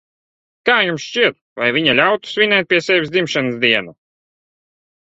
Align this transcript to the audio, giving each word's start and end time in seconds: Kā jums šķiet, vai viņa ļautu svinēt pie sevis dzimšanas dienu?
Kā 0.69 0.77
jums 0.85 1.05
šķiet, 1.09 1.37
vai 1.61 1.69
viņa 1.77 1.95
ļautu 2.01 2.33
svinēt 2.33 2.71
pie 2.73 2.83
sevis 2.89 3.15
dzimšanas 3.15 3.63
dienu? 3.69 3.99